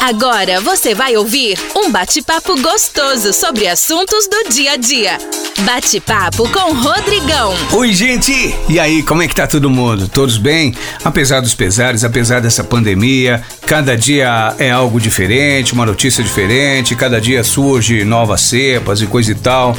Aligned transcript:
Agora 0.00 0.62
você 0.62 0.94
vai 0.94 1.14
ouvir 1.14 1.58
um 1.76 1.92
bate-papo 1.92 2.58
gostoso 2.62 3.34
sobre 3.34 3.68
assuntos 3.68 4.26
do 4.26 4.48
dia 4.50 4.72
a 4.72 4.76
dia. 4.76 5.18
Bate-papo 5.60 6.48
com 6.48 6.72
Rodrigão. 6.72 7.52
Oi, 7.72 7.92
gente! 7.92 8.32
E 8.66 8.80
aí, 8.80 9.02
como 9.02 9.22
é 9.22 9.28
que 9.28 9.34
tá 9.34 9.46
todo 9.46 9.68
mundo? 9.68 10.08
Todos 10.08 10.38
bem? 10.38 10.74
Apesar 11.04 11.40
dos 11.40 11.54
pesares, 11.54 12.02
apesar 12.02 12.40
dessa 12.40 12.64
pandemia, 12.64 13.42
cada 13.66 13.94
dia 13.94 14.54
é 14.58 14.70
algo 14.70 14.98
diferente, 14.98 15.74
uma 15.74 15.84
notícia 15.84 16.24
diferente, 16.24 16.96
cada 16.96 17.20
dia 17.20 17.44
surge 17.44 18.02
novas 18.02 18.40
cepas 18.40 19.02
e 19.02 19.06
coisa 19.06 19.32
e 19.32 19.34
tal. 19.34 19.76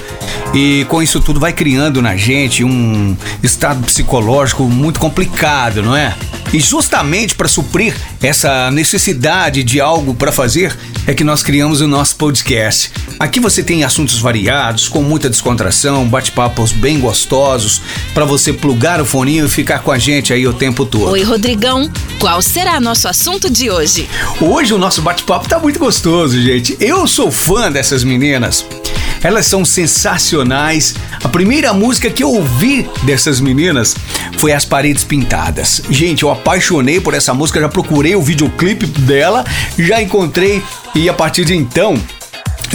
E 0.54 0.86
com 0.88 1.02
isso 1.02 1.20
tudo 1.20 1.40
vai 1.40 1.52
criando 1.52 2.00
na 2.00 2.16
gente 2.16 2.64
um 2.64 3.18
estado 3.42 3.84
psicológico 3.84 4.66
muito 4.66 5.00
complicado, 5.00 5.82
não 5.82 5.96
é? 5.96 6.16
E 6.54 6.59
justamente 6.59 7.33
para 7.36 7.47
suprir 7.47 7.95
essa 8.21 8.70
necessidade 8.71 9.63
de 9.63 9.79
algo 9.79 10.14
para 10.14 10.32
fazer 10.32 10.78
é 11.07 11.14
que 11.14 11.23
nós 11.23 11.42
criamos 11.42 11.79
o 11.79 11.87
nosso 11.87 12.15
podcast. 12.18 12.92
Aqui 13.18 13.39
você 13.39 13.64
tem 13.64 13.83
assuntos 13.83 14.19
variados, 14.19 14.89
com 14.89 15.01
muita 15.01 15.29
descontração, 15.29 16.06
bate-papos 16.07 16.71
bem 16.71 17.00
gostosos, 17.00 17.82
para 18.14 18.25
você 18.25 18.51
plugar 18.51 19.00
o 19.00 19.06
foninho 19.06 19.45
e 19.45 19.50
ficar 19.50 19.79
com 19.79 19.92
a 19.92 19.97
gente 19.97 20.33
aí 20.33 20.45
o 20.45 20.54
tempo 20.54 20.86
todo. 20.86 21.11
Oi, 21.11 21.23
Rodrigão. 21.23 21.89
Qual 22.19 22.42
será 22.42 22.79
nosso 22.79 23.07
assunto 23.07 23.50
de 23.50 23.70
hoje? 23.70 24.09
Hoje 24.42 24.73
o 24.73 24.78
nosso 24.78 25.01
bate-papo 25.01 25.47
tá 25.47 25.57
muito 25.57 25.79
gostoso, 25.79 26.39
gente. 26.42 26.75
Eu 26.79 27.07
sou 27.07 27.31
fã 27.31 27.71
dessas 27.71 28.04
meninas. 28.04 28.65
Elas 29.24 29.46
são 29.46 29.64
sensacionais. 29.64 30.96
A 31.24 31.29
primeira 31.29 31.74
música 31.74 32.09
que 32.09 32.23
eu 32.23 32.30
ouvi 32.30 32.89
dessas 33.03 33.39
meninas 33.39 33.95
foi 34.38 34.52
As 34.52 34.66
Paredes 34.66 35.03
Pintadas. 35.03 35.81
Gente, 35.89 36.23
eu 36.23 36.31
apaixonei 36.31 37.00
por 37.00 37.14
essa 37.14 37.34
música, 37.34 37.59
já 37.59 37.70
procurei 37.70 38.16
o 38.16 38.22
videoclipe 38.22 38.88
dela, 38.88 39.45
já 39.78 40.02
encontrei 40.02 40.64
e 40.95 41.08
a 41.08 41.14
partir 41.14 41.45
de 41.45 41.56
então 41.56 41.95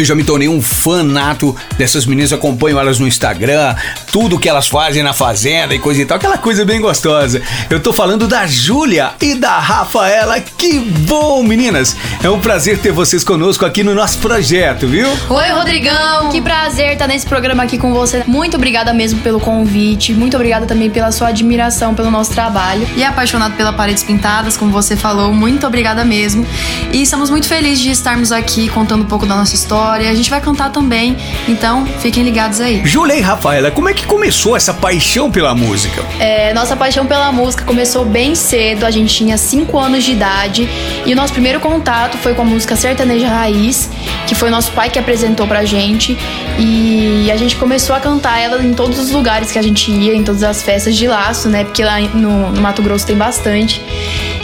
eu 0.02 0.05
já 0.05 0.14
me 0.14 0.25
tornei 0.25 0.48
um 0.48 0.61
fanato 0.61 1.56
dessas 1.78 2.05
meninas, 2.05 2.33
acompanho 2.33 2.78
elas 2.78 2.98
no 2.98 3.06
Instagram, 3.06 3.75
tudo 4.12 4.39
que 4.39 4.48
elas 4.48 4.69
fazem 4.69 5.02
na 5.02 5.14
fazenda 5.14 5.75
e 5.75 5.78
coisa 5.78 6.02
e 6.02 6.05
tal, 6.05 6.16
aquela 6.19 6.36
coisa 6.36 6.64
bem 6.64 6.80
gostosa. 6.80 7.41
Eu 7.70 7.80
tô 7.80 7.92
falando 7.92 8.28
da 8.28 8.47
Júlia 8.47 9.12
e 9.20 9.34
da 9.34 9.58
Rafaela. 9.58 10.39
Que 10.41 10.78
bom, 10.78 11.42
meninas! 11.42 11.97
É 12.22 12.28
um 12.28 12.39
prazer 12.39 12.78
ter 12.78 12.92
vocês 12.92 13.24
conosco 13.24 13.64
aqui 13.64 13.83
no 13.83 13.94
nosso 13.94 14.19
projeto, 14.19 14.86
viu? 14.86 15.08
Oi, 15.30 15.48
Rodrigão! 15.50 16.28
Que 16.30 16.42
prazer 16.42 16.92
estar 16.92 17.06
nesse 17.06 17.27
programa 17.27 17.62
aqui 17.62 17.78
com 17.78 17.94
você. 17.94 18.22
Muito 18.27 18.56
obrigada 18.56 18.92
mesmo 18.92 19.20
pelo 19.20 19.41
convite, 19.41 20.12
muito 20.12 20.36
obrigada 20.36 20.67
também 20.67 20.91
pela 20.91 21.11
sua 21.11 21.28
admiração 21.28 21.94
pelo 21.94 22.11
nosso 22.11 22.33
trabalho. 22.33 22.86
E 22.97 23.05
apaixonado 23.05 23.56
pela 23.56 23.72
Paredes 23.72 24.02
Pintadas, 24.02 24.56
como 24.56 24.70
você 24.70 24.94
falou, 24.94 25.33
muito 25.33 25.67
obrigada 25.67 26.05
mesmo. 26.05 26.47
E 26.92 27.02
estamos 27.02 27.30
muito 27.30 27.48
felizes 27.48 27.80
de 27.80 27.91
estarmos 27.91 28.30
aqui 28.30 28.69
contando 28.69 29.02
um 29.02 29.06
pouco 29.06 29.24
da 29.24 29.34
nossa 29.34 29.55
história 29.55 29.86
história. 29.87 30.11
A 30.11 30.15
gente 30.15 30.29
vai 30.29 30.41
cantar 30.41 30.70
também, 30.70 31.17
então 31.48 31.87
fiquem 32.01 32.25
ligados 32.25 32.61
aí. 32.61 32.83
Júlia 32.84 33.15
e 33.15 33.20
Rafaela, 33.20 33.70
como 33.70 33.89
é 33.89 33.95
que 33.95 34.05
começou 34.05 34.56
essa 34.56 34.75
paixão 34.75 35.31
pela 35.31 35.55
música? 35.55 36.03
É, 36.19 36.53
nossa 36.53 36.75
paixão 36.77 37.06
pela 37.06 37.31
música 37.31 37.65
começou 37.65 38.05
bem 38.05 38.34
cedo, 38.34 38.84
a 38.84 38.91
gente 38.91 39.14
tinha 39.14 39.39
5 39.39 39.79
anos 39.79 40.03
de 40.05 40.12
idade 40.12 40.69
e 41.05 41.12
o 41.12 41.17
nosso 41.17 41.33
primeiro 41.33 41.61
contato 41.61 42.17
foi 42.19 42.34
com 42.34 42.42
a 42.42 42.45
música 42.45 42.75
Sertaneja 42.75 43.29
Raiz, 43.29 43.89
que 44.27 44.34
foi 44.34 44.51
nosso 44.51 44.73
pai 44.73 44.91
que 44.91 44.98
apresentou 44.98 45.47
pra 45.47 45.64
gente 45.64 46.19
e 46.59 47.31
a 47.31 47.37
gente 47.37 47.55
começou 47.57 47.95
a 47.95 48.01
cantar 48.01 48.41
ela 48.41 48.61
em 48.62 48.75
todos 48.75 48.98
os 48.98 49.11
lugares 49.12 49.53
que 49.53 49.59
a 49.59 49.62
gente 49.62 49.91
ia, 49.91 50.14
em 50.14 50.25
todas 50.25 50.42
as 50.42 50.62
festas 50.62 50.97
de 50.97 51.07
laço, 51.07 51.48
né? 51.48 51.64
Porque 51.64 51.84
lá 51.84 52.01
no, 52.01 52.51
no 52.51 52.61
Mato 52.61 52.83
Grosso 52.83 53.07
tem 53.07 53.17
bastante. 53.17 53.81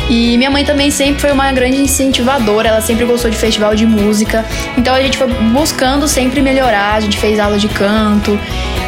E 0.08 0.36
minha 0.36 0.50
mãe 0.50 0.64
também 0.64 0.90
sempre 0.90 1.20
foi 1.20 1.32
uma 1.32 1.50
grande 1.52 1.76
incentivadora, 1.76 2.68
ela 2.68 2.80
sempre 2.80 3.04
gostou 3.04 3.30
de 3.30 3.36
festival 3.36 3.74
de 3.74 3.86
música. 3.86 4.44
Então 4.76 4.94
a 4.94 5.00
gente 5.00 5.16
foi 5.16 5.26
buscando 5.26 6.06
sempre 6.06 6.42
melhorar, 6.42 6.94
a 6.94 7.00
gente 7.00 7.18
fez 7.18 7.38
aula 7.38 7.58
de 7.58 7.68
canto. 7.68 8.38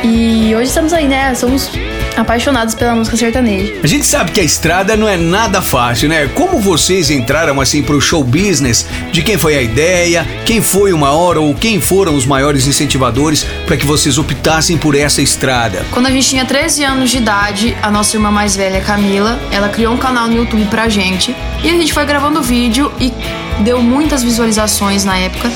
E 0.03 0.55
hoje 0.55 0.69
estamos 0.69 0.93
aí, 0.93 1.09
né? 1.09 1.35
Somos 1.35 1.71
apaixonados 2.17 2.75
pela 2.75 2.95
música 2.95 3.17
sertaneja. 3.17 3.75
A 3.83 3.87
gente 3.87 4.07
sabe 4.07 4.33
que 4.33 4.41
a 4.41 4.43
estrada 4.43 4.97
não 4.97 5.09
é 5.09 5.17
nada 5.17 5.61
fácil, 5.61 6.09
né? 6.09 6.29
Como 6.35 6.61
vocês 6.61 7.11
entraram 7.11 7.61
assim 7.61 7.83
pro 7.83 8.01
show 8.01 8.23
business? 8.23 8.87
De 9.13 9.23
quem 9.23 9.37
foi 9.37 9.57
a 9.57 9.63
ideia? 9.63 10.27
Quem 10.45 10.63
foi 10.63 10.93
o 10.93 10.99
maior 10.99 11.37
ou 11.37 11.55
quem 11.55 11.81
foram 11.81 12.15
os 12.15 12.27
maiores 12.27 12.67
incentivadores 12.67 13.45
para 13.67 13.77
que 13.77 13.87
vocês 13.87 14.19
optassem 14.19 14.77
por 14.77 14.95
essa 14.95 15.21
estrada? 15.23 15.85
Quando 15.91 16.07
a 16.07 16.11
gente 16.11 16.29
tinha 16.29 16.45
13 16.45 16.85
anos 16.85 17.11
de 17.11 17.19
idade, 17.19 17.77
a 17.83 17.91
nossa 17.91 18.17
irmã 18.17 18.31
mais 18.31 18.57
velha, 18.57 18.81
Camila, 18.81 19.39
ela 19.51 19.69
criou 19.69 19.95
um 19.95 19.99
canal 19.99 20.29
no 20.29 20.37
YouTube 20.37 20.65
pra 20.67 20.89
gente 20.89 21.35
e 21.63 21.69
a 21.69 21.73
gente 21.73 21.93
foi 21.93 22.05
gravando 22.05 22.43
vídeo 22.43 22.93
e 23.01 23.13
deu 23.61 23.83
muitas 23.83 24.23
visualizações 24.23 25.05
na 25.05 25.17
época. 25.19 25.51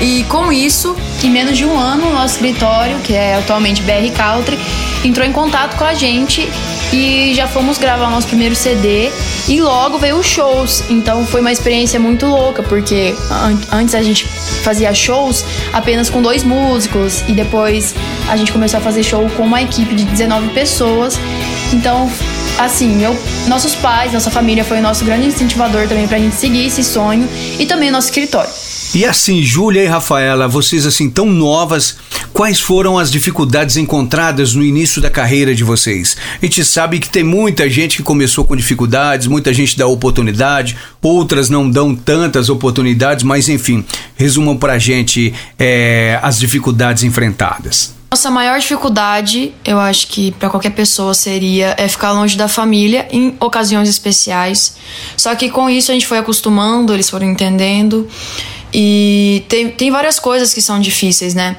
E 0.00 0.24
com 0.28 0.52
isso, 0.52 0.96
em 1.22 1.30
menos 1.30 1.56
de 1.56 1.64
um 1.64 1.78
ano, 1.78 2.08
o 2.08 2.12
nosso 2.12 2.34
escritório, 2.34 2.98
que 3.00 3.14
é 3.14 3.36
atualmente 3.36 3.82
BR 3.82 4.10
Country, 4.16 4.58
entrou 5.04 5.26
em 5.26 5.32
contato 5.32 5.76
com 5.76 5.84
a 5.84 5.94
gente 5.94 6.48
e 6.92 7.32
já 7.34 7.46
fomos 7.46 7.78
gravar 7.78 8.10
nosso 8.10 8.26
primeiro 8.26 8.54
CD 8.54 9.10
e 9.46 9.60
logo 9.60 9.98
veio 9.98 10.16
os 10.16 10.26
shows. 10.26 10.84
Então 10.88 11.26
foi 11.26 11.40
uma 11.40 11.52
experiência 11.52 12.00
muito 12.00 12.26
louca, 12.26 12.62
porque 12.62 13.14
an 13.30 13.58
antes 13.72 13.94
a 13.94 14.02
gente 14.02 14.26
fazia 14.62 14.92
shows 14.94 15.44
apenas 15.72 16.10
com 16.10 16.20
dois 16.22 16.42
músicos 16.42 17.22
e 17.28 17.32
depois 17.32 17.94
a 18.28 18.36
gente 18.36 18.52
começou 18.52 18.78
a 18.78 18.82
fazer 18.82 19.02
show 19.02 19.28
com 19.36 19.44
uma 19.44 19.62
equipe 19.62 19.94
de 19.94 20.04
19 20.04 20.48
pessoas. 20.50 21.18
Então, 21.72 22.10
assim, 22.58 22.88
meu, 22.96 23.16
nossos 23.46 23.74
pais, 23.74 24.12
nossa 24.12 24.30
família 24.30 24.64
foi 24.64 24.78
o 24.78 24.82
nosso 24.82 25.04
grande 25.04 25.26
incentivador 25.26 25.86
também 25.86 26.08
pra 26.08 26.18
gente 26.18 26.34
seguir 26.34 26.66
esse 26.66 26.82
sonho 26.82 27.28
e 27.58 27.66
também 27.66 27.90
o 27.90 27.92
nosso 27.92 28.08
escritório. 28.08 28.50
E 28.94 29.04
assim, 29.04 29.42
Júlia 29.42 29.84
e 29.84 29.86
Rafaela, 29.86 30.48
vocês 30.48 30.86
assim 30.86 31.10
tão 31.10 31.26
novas, 31.26 31.98
quais 32.32 32.58
foram 32.58 32.98
as 32.98 33.10
dificuldades 33.10 33.76
encontradas 33.76 34.54
no 34.54 34.64
início 34.64 35.00
da 35.00 35.10
carreira 35.10 35.54
de 35.54 35.62
vocês? 35.62 36.16
A 36.40 36.44
gente 36.44 36.64
sabe 36.64 36.98
que 36.98 37.08
tem 37.08 37.22
muita 37.22 37.68
gente 37.68 37.98
que 37.98 38.02
começou 38.02 38.46
com 38.46 38.56
dificuldades, 38.56 39.26
muita 39.26 39.52
gente 39.52 39.76
dá 39.76 39.86
oportunidade, 39.86 40.74
outras 41.02 41.50
não 41.50 41.70
dão 41.70 41.94
tantas 41.94 42.48
oportunidades, 42.48 43.24
mas 43.24 43.48
enfim, 43.50 43.84
resumam 44.16 44.56
pra 44.56 44.78
gente 44.78 45.34
é, 45.58 46.18
as 46.22 46.38
dificuldades 46.38 47.04
enfrentadas. 47.04 47.98
Nossa 48.10 48.30
maior 48.30 48.58
dificuldade, 48.58 49.52
eu 49.66 49.78
acho 49.78 50.06
que 50.06 50.32
para 50.32 50.48
qualquer 50.48 50.70
pessoa 50.70 51.12
seria 51.12 51.74
é 51.76 51.86
ficar 51.86 52.12
longe 52.12 52.38
da 52.38 52.48
família 52.48 53.06
em 53.10 53.36
ocasiões 53.38 53.86
especiais. 53.86 54.76
Só 55.14 55.34
que 55.34 55.50
com 55.50 55.68
isso 55.68 55.90
a 55.90 55.94
gente 55.94 56.06
foi 56.06 56.16
acostumando, 56.16 56.94
eles 56.94 57.10
foram 57.10 57.26
entendendo. 57.26 58.08
E 58.72 59.44
tem, 59.48 59.70
tem 59.70 59.90
várias 59.90 60.18
coisas 60.18 60.52
que 60.52 60.60
são 60.60 60.80
difíceis, 60.80 61.34
né? 61.34 61.56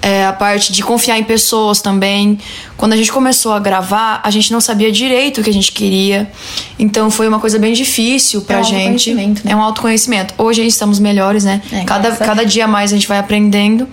É, 0.00 0.24
a 0.24 0.32
parte 0.32 0.72
de 0.72 0.82
confiar 0.82 1.18
em 1.18 1.24
pessoas 1.24 1.80
também. 1.80 2.38
Quando 2.82 2.94
a 2.94 2.96
gente 2.96 3.12
começou 3.12 3.52
a 3.52 3.60
gravar, 3.60 4.20
a 4.24 4.30
gente 4.32 4.50
não 4.50 4.60
sabia 4.60 4.90
direito 4.90 5.40
o 5.40 5.44
que 5.44 5.50
a 5.50 5.52
gente 5.52 5.70
queria. 5.70 6.28
Então 6.76 7.12
foi 7.12 7.28
uma 7.28 7.38
coisa 7.38 7.56
bem 7.56 7.74
difícil 7.74 8.40
pra 8.40 8.56
é 8.56 8.60
um 8.60 8.64
gente. 8.64 9.14
Né? 9.14 9.34
É 9.44 9.54
um 9.54 9.62
autoconhecimento. 9.62 10.34
Hoje 10.36 10.66
estamos 10.66 10.98
melhores, 10.98 11.44
né? 11.44 11.62
É, 11.70 11.84
cada, 11.84 12.10
cada 12.16 12.44
dia 12.44 12.66
mais 12.66 12.92
a 12.92 12.96
gente 12.96 13.06
vai 13.06 13.18
aprendendo 13.18 13.88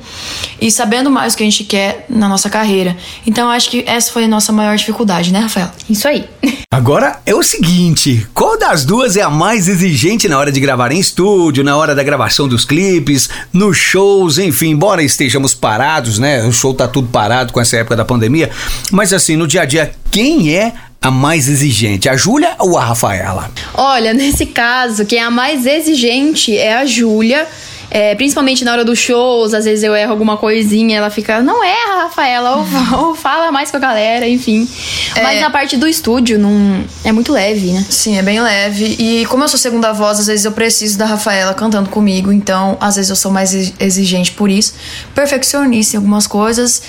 e 0.60 0.72
sabendo 0.72 1.08
mais 1.08 1.36
o 1.36 1.38
que 1.38 1.44
a 1.44 1.46
gente 1.46 1.66
quer 1.66 2.08
na 2.10 2.28
nossa 2.28 2.50
carreira. 2.50 2.98
Então 3.28 3.48
acho 3.52 3.70
que 3.70 3.84
essa 3.86 4.12
foi 4.12 4.24
a 4.24 4.28
nossa 4.28 4.52
maior 4.52 4.76
dificuldade, 4.76 5.32
né, 5.32 5.38
Rafael? 5.38 5.70
Isso 5.88 6.08
aí. 6.08 6.26
Agora 6.72 7.20
é 7.26 7.36
o 7.36 7.44
seguinte: 7.44 8.28
qual 8.34 8.58
das 8.58 8.86
duas 8.86 9.16
é 9.16 9.22
a 9.22 9.30
mais 9.30 9.68
exigente 9.68 10.28
na 10.28 10.38
hora 10.38 10.52
de 10.52 10.60
gravar 10.60 10.92
em 10.92 11.00
estúdio, 11.00 11.64
na 11.64 11.78
hora 11.78 11.94
da 11.94 12.04
gravação 12.04 12.48
dos 12.48 12.66
clipes, 12.66 13.30
nos 13.54 13.78
shows, 13.78 14.40
enfim, 14.40 14.70
embora 14.70 15.04
estejamos 15.04 15.54
parados, 15.54 16.18
né? 16.18 16.44
O 16.44 16.52
show 16.52 16.74
tá 16.74 16.88
tudo 16.88 17.08
parado 17.10 17.54
com 17.54 17.60
essa 17.60 17.78
época 17.78 17.96
da 17.96 18.06
pandemia. 18.06 18.50
Mas 18.91 19.13
assim, 19.13 19.35
no 19.35 19.47
dia 19.47 19.62
a 19.62 19.66
dia, 19.66 19.91
quem 20.12 20.56
é 20.56 20.73
a 21.01 21.09
mais 21.09 21.47
exigente, 21.47 22.09
a 22.09 22.17
Júlia 22.17 22.56
ou 22.59 22.78
a 22.78 22.84
Rafaela? 22.84 23.50
Olha, 23.73 24.13
nesse 24.13 24.45
caso, 24.45 25.06
quem 25.06 25.19
é 25.19 25.23
a 25.23 25.31
mais 25.31 25.66
exigente 25.66 26.58
é 26.58 26.76
a 26.76 26.85
Júlia. 26.85 27.47
É, 27.91 28.14
principalmente 28.14 28.64
na 28.64 28.72
hora 28.72 28.85
dos 28.85 28.99
shows, 28.99 29.52
às 29.52 29.66
vezes 29.66 29.84
eu 29.84 29.96
erro 29.96 30.11
alguma 30.11 30.37
coisinha, 30.37 30.97
ela 30.97 31.09
fica, 31.09 31.41
não 31.41 31.64
erra, 31.64 32.03
Rafaela, 32.03 32.58
ou, 32.58 32.66
ou 33.08 33.16
fala 33.16 33.52
mais 33.52 33.72
com 33.72 33.78
a 33.78 33.79
galera, 33.79 34.28
enfim. 34.28 34.67
É. 35.16 35.23
Mas 35.23 35.41
na 35.41 35.49
parte 35.49 35.75
do 35.75 35.87
estúdio, 35.87 36.37
não 36.37 36.85
é 37.03 37.11
muito 37.11 37.34
leve, 37.34 37.72
né? 37.72 37.84
Sim, 37.90 38.20
é 38.20 38.22
bem 38.22 38.40
leve. 38.40 38.96
E 38.99 39.25
como 39.25 39.43
eu 39.43 39.47
sou 39.47 39.58
segunda 39.58 39.91
voz, 39.91 40.20
às 40.20 40.28
vezes 40.28 40.46
eu 40.46 40.52
preciso 40.52 40.99
da 40.99 41.08
Rafaela 41.08 41.52
cantando 41.55 41.90
comigo, 41.90 42.32
então 42.32 42.78
às 42.79 42.96
vezes 42.96 43.09
eu 43.09 43.16
sou 43.16 43.32
mais 43.32 43.73
exigente 43.79 44.34
por 44.34 44.52
isso. 44.52 44.75
Perfeccionista 45.16 45.96
em 45.96 45.97
algumas 45.97 46.28
coisas. 46.28 46.84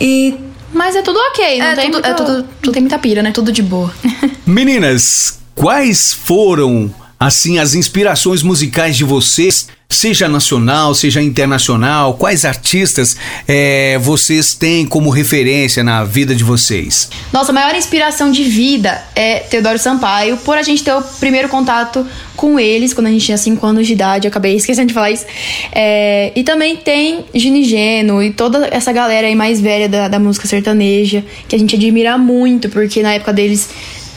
E 0.00 0.34
mas 0.72 0.96
é 0.96 1.02
tudo 1.02 1.18
ok, 1.18 1.58
não 1.58 1.66
é, 1.66 1.74
tem 1.74 1.90
tudo, 1.90 2.04
muito, 2.04 2.06
é 2.06 2.14
tudo, 2.14 2.48
não 2.64 2.72
tem 2.72 2.82
muita 2.82 2.98
pira, 2.98 3.22
né? 3.22 3.32
Tudo 3.32 3.52
de 3.52 3.62
boa. 3.62 3.92
Meninas, 4.46 5.38
quais 5.54 6.12
foram 6.12 6.92
assim 7.20 7.58
as 7.58 7.74
inspirações 7.74 8.42
musicais 8.42 8.96
de 8.96 9.04
vocês, 9.04 9.68
seja 9.90 10.26
nacional, 10.26 10.94
seja 10.94 11.20
internacional? 11.20 12.14
Quais 12.14 12.46
artistas 12.46 13.14
é, 13.46 13.98
vocês 13.98 14.54
têm 14.54 14.86
como 14.86 15.10
referência 15.10 15.84
na 15.84 16.02
vida 16.02 16.34
de 16.34 16.42
vocês? 16.42 17.10
Nossa 17.30 17.52
maior 17.52 17.74
inspiração 17.74 18.32
de 18.32 18.44
vida 18.44 19.04
é 19.14 19.40
Teodoro 19.40 19.78
Sampaio, 19.78 20.38
por 20.38 20.56
a 20.56 20.62
gente 20.62 20.82
ter 20.82 20.94
o 20.94 21.02
primeiro 21.02 21.50
contato 21.50 22.06
com 22.34 22.58
eles 22.58 22.94
quando 22.94 23.08
a 23.08 23.10
gente 23.10 23.26
tinha 23.26 23.36
5 23.36 23.66
anos 23.66 23.86
de 23.86 23.92
idade, 23.92 24.26
eu 24.26 24.30
acabei 24.30 24.56
esquecendo 24.56 24.88
de 24.88 24.94
falar 24.94 25.10
isso. 25.10 25.26
É, 25.72 26.32
e 26.34 26.42
também 26.42 26.78
tem 26.78 27.26
Gini 27.34 27.64
Geno 27.64 28.22
e 28.22 28.30
toda 28.32 28.66
essa 28.70 28.92
galera 28.92 29.26
aí 29.26 29.34
mais 29.34 29.60
velha 29.60 29.90
da, 29.90 30.08
da 30.08 30.18
música 30.18 30.48
sertaneja, 30.48 31.22
que 31.46 31.54
a 31.54 31.58
gente 31.58 31.76
admira 31.76 32.16
muito, 32.16 32.70
porque 32.70 33.02
na 33.02 33.12
época 33.12 33.34
deles 33.34 33.68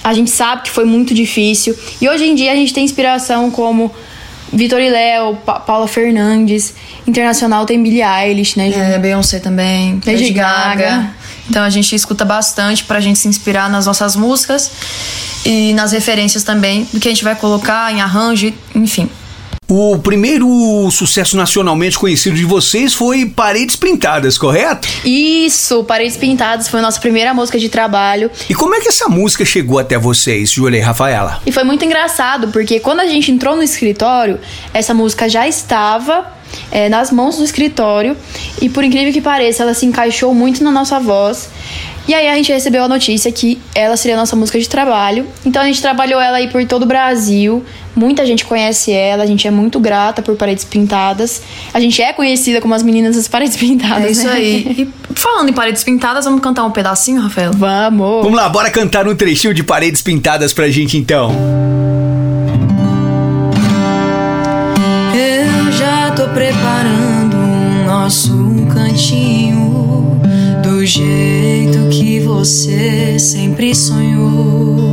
a 0.03 0.13
gente 0.13 0.29
sabe 0.29 0.63
que 0.63 0.71
foi 0.71 0.85
muito 0.85 1.13
difícil. 1.13 1.77
E 2.01 2.09
hoje 2.09 2.25
em 2.25 2.35
dia 2.35 2.51
a 2.51 2.55
gente 2.55 2.73
tem 2.73 2.83
inspiração 2.83 3.50
como 3.50 3.91
Vitor 4.51 4.79
e 4.79 4.89
Léo, 4.89 5.35
pa 5.38 5.59
Paula 5.59 5.88
Fernandes. 5.88 6.73
Internacional 7.07 7.65
tem 7.65 7.81
Billie 7.81 8.03
Eilish, 8.03 8.57
né? 8.57 8.69
É, 8.69 9.00
Beyoncé 9.00 9.39
também. 9.39 10.00
Lady 10.05 10.31
Gaga. 10.31 10.75
Gaga. 10.75 11.15
Então 11.50 11.63
a 11.63 11.69
gente 11.69 11.95
escuta 11.95 12.23
bastante 12.23 12.83
pra 12.83 13.00
gente 13.00 13.19
se 13.19 13.27
inspirar 13.27 13.69
nas 13.69 13.85
nossas 13.85 14.15
músicas 14.15 14.71
e 15.45 15.73
nas 15.73 15.91
referências 15.91 16.44
também 16.44 16.88
do 16.94 17.00
que 17.00 17.07
a 17.07 17.11
gente 17.11 17.23
vai 17.23 17.35
colocar 17.35 17.91
em 17.91 18.01
arranjo, 18.01 18.53
enfim. 18.75 19.09
O 19.68 19.98
primeiro 20.00 20.89
sucesso 20.92 21.38
nacionalmente 21.38 21.98
conhecido 21.98 22.36
de 22.36 22.44
vocês 22.44 22.94
foi 22.94 23.25
Paredes 23.25 23.75
Pintadas, 23.75 24.38
correto? 24.38 24.88
Isso, 25.06 25.83
Paredes 25.86 26.18
Pintadas 26.18 26.68
foi 26.68 26.80
a 26.80 26.83
nossa 26.83 27.00
primeira 27.00 27.33
música 27.33 27.57
de 27.57 27.69
trabalho. 27.69 28.30
E 28.50 28.54
como 28.54 28.75
é 28.75 28.81
que 28.81 28.89
essa 28.89 29.07
música 29.07 29.45
chegou 29.45 29.80
até 29.80 29.98
vocês, 29.98 30.51
Júlia 30.51 30.77
e 30.77 30.81
Rafaela? 30.81 31.42
E 31.45 31.51
foi 31.51 31.63
muito 31.63 31.83
engraçado, 31.86 32.50
porque 32.50 32.80
quando 32.80 33.00
a 33.00 33.07
gente 33.07 33.31
entrou 33.31 33.56
no 33.56 33.63
escritório, 33.63 34.39
essa 34.74 34.94
música 34.94 35.30
já 35.30 35.48
estava 35.48 36.33
é, 36.71 36.89
nas 36.89 37.12
mãos 37.12 37.38
do 37.38 37.44
escritório 37.44 38.18
e 38.62 38.69
por 38.69 38.83
incrível 38.83 39.12
que 39.13 39.21
pareça, 39.21 39.63
ela 39.63 39.74
se 39.74 39.86
encaixou 39.86 40.33
muito 40.33 40.63
na 40.63 40.71
nossa 40.71 41.00
voz. 41.00 41.50
E 42.06 42.13
aí 42.13 42.27
a 42.27 42.36
gente 42.36 42.51
recebeu 42.51 42.83
a 42.83 42.88
notícia 42.88 43.31
que 43.31 43.62
ela 43.74 43.95
seria 43.95 44.18
a 44.18 44.19
nossa 44.19 44.36
música 44.36 44.60
de 44.60 44.68
trabalho. 44.68 45.25
Então 45.45 45.62
a 45.62 45.65
gente 45.65 45.81
trabalhou 45.81 46.19
ela 46.19 46.38
aí 46.38 46.50
por 46.50 46.65
todo 46.65 46.83
o 46.83 46.86
Brasil. 46.86 47.63
Muita 47.95 48.25
gente 48.25 48.43
conhece 48.45 48.91
ela, 48.91 49.23
a 49.23 49.25
gente 49.25 49.47
é 49.47 49.51
muito 49.51 49.79
grata 49.79 50.21
por 50.21 50.35
Paredes 50.35 50.63
Pintadas. 50.63 51.41
A 51.73 51.79
gente 51.79 52.01
é 52.01 52.11
conhecida 52.11 52.59
como 52.59 52.73
as 52.73 52.81
meninas 52.81 53.15
das 53.15 53.27
Paredes 53.27 53.55
Pintadas. 53.55 54.05
É 54.05 54.11
isso 54.11 54.27
né? 54.27 54.33
aí. 54.33 54.87
E 55.13 55.15
falando 55.15 55.49
em 55.49 55.53
Paredes 55.53 55.83
Pintadas, 55.83 56.25
vamos 56.25 56.41
cantar 56.41 56.63
um 56.65 56.71
pedacinho, 56.71 57.21
Rafael? 57.21 57.51
Vamos! 57.53 58.23
Vamos 58.23 58.35
lá, 58.35 58.49
bora 58.49 58.71
cantar 58.71 59.07
um 59.07 59.15
trechinho 59.15 59.53
de 59.53 59.63
Paredes 59.63 60.01
Pintadas 60.01 60.53
pra 60.53 60.69
gente 60.69 60.97
então. 60.97 61.31
Eu 65.13 65.71
já 65.71 66.11
tô 66.11 66.27
preparando 66.29 67.37
o 67.37 67.85
nosso 67.85 68.33
cantinho 68.73 70.19
do 70.63 70.83
jeito 70.85 71.89
que 71.89 72.19
você 72.21 73.19
sempre 73.19 73.75
sonhou. 73.75 74.92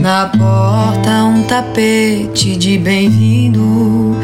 Na 0.00 0.26
porta 0.28 1.24
um 1.24 1.42
tapete 1.42 2.56
de 2.56 2.78
bem-vindo 2.78 4.16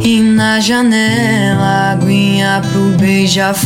e 0.00 0.20
na 0.20 0.60
janela 0.60 1.90
aguinha 1.90 2.62
pro 2.70 2.96
beija-flor. 2.96 3.56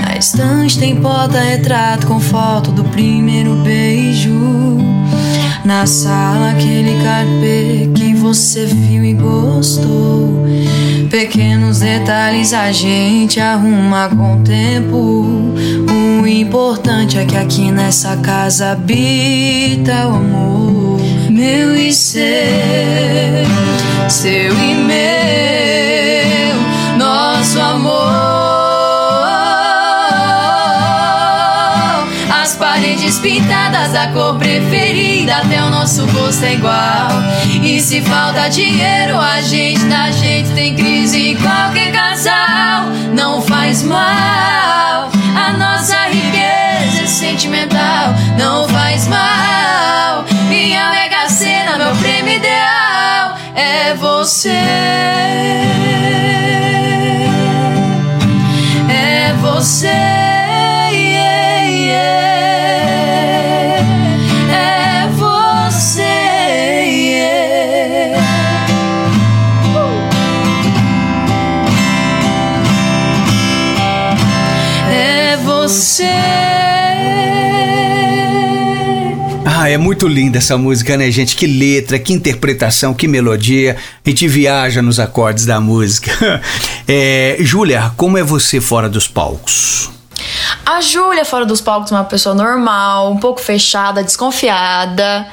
Na 0.00 0.16
estante 0.16 0.78
tem 0.78 0.96
porta-retrato 0.96 2.06
com 2.06 2.18
foto 2.18 2.72
do 2.72 2.82
primeiro 2.84 3.56
beijo. 3.56 4.32
Na 5.64 5.86
sala 5.86 6.50
aquele 6.50 7.02
carpê 7.04 7.88
que 7.94 8.14
você 8.14 8.66
viu 8.66 9.04
e 9.04 9.14
gostou. 9.14 10.44
Pequenos 11.08 11.78
detalhes 11.78 12.52
a 12.52 12.72
gente 12.72 13.38
arruma 13.38 14.08
com 14.08 14.40
o 14.40 14.42
tempo. 14.42 15.54
O 16.20 16.26
importante 16.26 17.16
é 17.16 17.24
que 17.24 17.36
aqui 17.36 17.70
nessa 17.70 18.16
casa 18.16 18.72
habita 18.72 20.08
o 20.08 20.16
amor. 20.16 21.00
Meu 21.30 21.76
e 21.76 21.92
seu, 21.92 22.20
seu 24.08 24.52
e 24.52 24.74
meu, 24.74 26.11
pintadas 33.22 33.92
da 33.92 34.08
cor 34.08 34.36
preferida, 34.36 35.36
até 35.36 35.62
o 35.62 35.70
nosso 35.70 36.04
gosto 36.08 36.44
é 36.44 36.54
igual. 36.54 37.08
E 37.62 37.80
se 37.80 38.00
falta 38.02 38.48
dinheiro, 38.48 39.16
a 39.18 39.40
gente 39.40 39.84
dá 39.84 40.10
jeito, 40.10 40.52
tem 40.54 40.74
crise 40.74 41.36
qualquer 41.40 41.92
casal. 41.92 42.86
Não 43.14 43.40
faz 43.40 43.82
mal, 43.84 45.08
a 45.36 45.52
nossa 45.56 45.96
riqueza 46.08 47.04
é 47.04 47.06
sentimental. 47.06 48.12
Não 48.36 48.68
faz 48.68 49.06
mal, 49.06 50.24
minha 50.48 50.90
mega 50.90 51.28
cena, 51.28 51.78
meu 51.78 51.94
prêmio 51.96 52.34
ideal 52.34 53.36
é 53.54 53.94
você. 53.94 54.50
É 58.90 59.32
você. 59.40 60.31
É 79.72 79.78
muito 79.78 80.06
linda 80.06 80.38
essa 80.38 80.58
música, 80.58 80.96
né, 80.96 81.10
gente? 81.10 81.34
Que 81.34 81.46
letra, 81.46 81.98
que 81.98 82.12
interpretação, 82.12 82.92
que 82.92 83.08
melodia. 83.08 83.76
A 84.04 84.08
gente 84.08 84.28
viaja 84.28 84.82
nos 84.82 85.00
acordes 85.00 85.46
da 85.46 85.60
música. 85.60 86.12
É, 86.88 87.36
Júlia, 87.40 87.92
como 87.96 88.18
é 88.18 88.22
você 88.22 88.60
fora 88.60 88.88
dos 88.88 89.06
palcos? 89.06 89.88
A 90.66 90.80
Júlia, 90.80 91.24
fora 91.24 91.46
dos 91.46 91.60
palcos, 91.60 91.90
é 91.92 91.94
uma 91.94 92.04
pessoa 92.04 92.34
normal, 92.34 93.12
um 93.12 93.16
pouco 93.16 93.40
fechada, 93.40 94.02
desconfiada. 94.02 95.26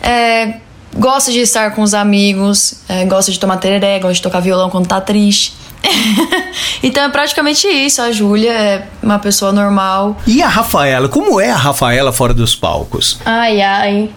É, 0.00 0.54
gosta 0.96 1.32
de 1.32 1.40
estar 1.40 1.74
com 1.74 1.82
os 1.82 1.92
amigos, 1.92 2.74
é, 2.88 3.04
gosta 3.04 3.32
de 3.32 3.38
tomar 3.38 3.56
tereré, 3.58 3.98
gosta 3.98 4.14
de 4.14 4.22
tocar 4.22 4.40
violão 4.40 4.70
quando 4.70 4.86
tá 4.86 5.00
triste. 5.00 5.54
então 6.82 7.04
é 7.04 7.08
praticamente 7.08 7.66
isso. 7.66 8.00
A 8.02 8.10
Júlia 8.12 8.52
é 8.52 8.86
uma 9.02 9.18
pessoa 9.18 9.52
normal. 9.52 10.16
E 10.26 10.42
a 10.42 10.48
Rafaela? 10.48 11.08
Como 11.08 11.40
é 11.40 11.50
a 11.50 11.56
Rafaela 11.56 12.12
fora 12.12 12.34
dos 12.34 12.54
palcos? 12.54 13.18
Ai, 13.24 13.60
ai. 13.60 14.10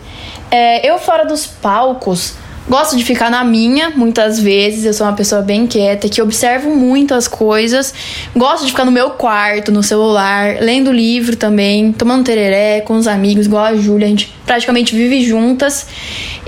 É, 0.52 0.90
eu 0.90 1.00
fora 1.00 1.26
dos 1.26 1.46
palcos, 1.46 2.36
gosto 2.70 2.96
de 2.96 3.04
ficar 3.04 3.30
na 3.30 3.44
minha, 3.44 3.90
muitas 3.90 4.40
vezes. 4.40 4.86
Eu 4.86 4.94
sou 4.94 5.08
uma 5.08 5.14
pessoa 5.14 5.42
bem 5.42 5.68
quieta, 5.68 6.08
que 6.08 6.22
observo 6.22 6.70
muito 6.76 7.14
as 7.14 7.28
coisas. 7.28 7.94
Gosto 8.36 8.66
de 8.66 8.72
ficar 8.72 8.86
no 8.86 8.92
meu 8.92 9.12
quarto, 9.12 9.72
no 9.72 9.82
celular, 9.82 10.58
lendo 10.62 10.92
livro 10.92 11.36
também, 11.36 11.92
tomando 11.92 12.24
tereré 12.24 12.82
com 12.82 12.96
os 12.96 13.08
amigos, 13.08 13.48
igual 13.48 13.66
a 13.66 13.76
Júlia. 13.76 14.06
A 14.06 14.10
gente 14.10 14.35
praticamente 14.46 14.96
vive 14.96 15.26
juntas. 15.26 15.88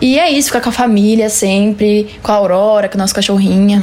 E 0.02 0.20
é 0.20 0.30
isso, 0.32 0.48
ficar 0.48 0.62
com 0.62 0.70
a 0.70 0.74
família 0.74 1.30
sempre, 1.30 2.08
com 2.22 2.32
a 2.32 2.36
Aurora, 2.36 2.88
com 2.88 2.98
a 2.98 3.02
nossa 3.02 3.14
cachorrinha. 3.14 3.82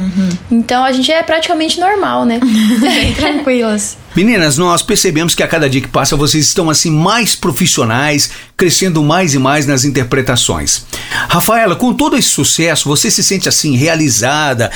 Então 0.49 0.83
a 0.83 0.91
gente 0.91 1.11
é 1.11 1.21
praticamente 1.21 1.79
normal, 1.79 2.25
né? 2.25 2.39
Bem 2.79 3.13
tranquilas. 3.13 3.97
Meninas, 4.15 4.57
nós 4.57 4.81
percebemos 4.81 5.35
que 5.35 5.43
a 5.43 5.47
cada 5.47 5.69
dia 5.69 5.81
que 5.81 5.89
passa 5.89 6.15
vocês 6.15 6.45
estão 6.45 6.69
assim 6.69 6.89
mais 6.89 7.35
profissionais, 7.35 8.31
crescendo 8.55 9.03
mais 9.03 9.33
e 9.33 9.37
mais 9.37 9.67
nas 9.67 9.83
interpretações. 9.83 10.85
Rafaela, 11.27 11.75
com 11.75 11.93
todo 11.93 12.15
esse 12.15 12.29
sucesso, 12.29 12.87
você 12.87 13.11
se 13.11 13.21
sente 13.21 13.49
assim 13.49 13.75
realizada 13.75 14.71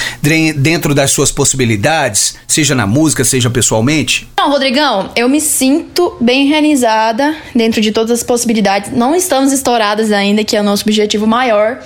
dentro 0.57 0.93
das 0.93 1.11
suas 1.11 1.31
possibilidades, 1.31 2.35
seja 2.45 2.75
na 2.75 2.85
música, 2.85 3.23
seja 3.23 3.49
pessoalmente? 3.49 4.27
Não, 4.37 4.49
Rodrigão, 4.49 5.09
eu 5.15 5.29
me 5.29 5.39
sinto 5.39 6.17
bem 6.19 6.47
realizada 6.47 7.33
dentro 7.55 7.79
de 7.79 7.93
todas 7.93 8.11
as 8.11 8.23
possibilidades. 8.23 8.91
Não 8.91 9.15
estamos 9.29 9.53
estouradas 9.53 10.11
ainda, 10.11 10.43
que 10.43 10.57
é 10.57 10.61
o 10.61 10.63
nosso 10.63 10.83
objetivo 10.83 11.27
maior, 11.27 11.79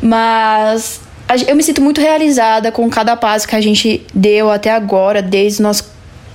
mas 0.00 1.00
eu 1.46 1.54
me 1.56 1.62
sinto 1.62 1.80
muito 1.80 2.00
realizada 2.00 2.70
com 2.72 2.88
cada 2.88 3.16
passo 3.16 3.46
que 3.46 3.54
a 3.56 3.60
gente 3.60 4.02
deu 4.14 4.50
até 4.50 4.70
agora, 4.70 5.20
desde 5.20 5.54
os 5.56 5.60
nossos 5.60 5.84